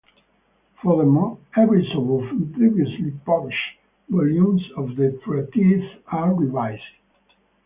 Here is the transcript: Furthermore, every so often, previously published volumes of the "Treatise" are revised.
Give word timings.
Furthermore, 0.81 1.37
every 1.55 1.87
so 1.93 1.99
often, 1.99 2.51
previously 2.53 3.11
published 3.23 3.77
volumes 4.09 4.67
of 4.75 4.95
the 4.95 5.19
"Treatise" 5.23 5.99
are 6.07 6.33
revised. 6.33 6.81